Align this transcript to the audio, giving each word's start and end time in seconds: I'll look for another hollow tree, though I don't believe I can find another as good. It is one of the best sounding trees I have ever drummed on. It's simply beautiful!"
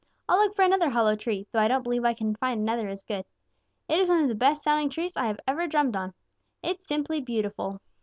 I'll 0.27 0.39
look 0.39 0.55
for 0.55 0.63
another 0.63 0.89
hollow 0.89 1.15
tree, 1.15 1.45
though 1.51 1.59
I 1.59 1.67
don't 1.67 1.83
believe 1.83 2.03
I 2.05 2.15
can 2.15 2.35
find 2.37 2.59
another 2.59 2.89
as 2.89 3.03
good. 3.03 3.23
It 3.87 3.99
is 3.99 4.09
one 4.09 4.23
of 4.23 4.29
the 4.29 4.33
best 4.33 4.63
sounding 4.63 4.89
trees 4.89 5.15
I 5.15 5.27
have 5.27 5.39
ever 5.47 5.67
drummed 5.67 5.95
on. 5.95 6.15
It's 6.63 6.87
simply 6.87 7.21
beautiful!" 7.21 7.79